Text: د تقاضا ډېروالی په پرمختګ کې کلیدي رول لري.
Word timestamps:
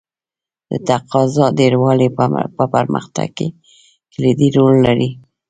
د 0.69 0.71
تقاضا 0.89 1.45
ډېروالی 1.59 2.09
په 2.57 2.65
پرمختګ 2.73 3.27
کې 3.37 3.47
کلیدي 4.13 4.49
رول 4.57 4.75
لري. 4.85 5.09